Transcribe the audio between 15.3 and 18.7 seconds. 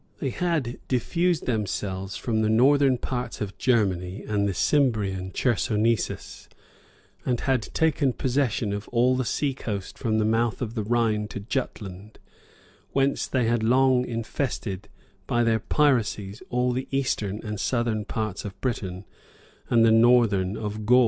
their piracies all the eastern and southern parts of